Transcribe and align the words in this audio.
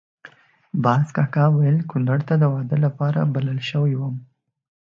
باز 0.83 1.05
کاکا 1.15 1.45
ویل 1.55 1.77
کونړ 1.89 2.19
ته 2.27 2.35
د 2.39 2.43
واده 2.53 2.77
لپاره 2.85 3.29
بلل 3.33 3.59
شوی 3.69 3.93
وم. 3.97 4.15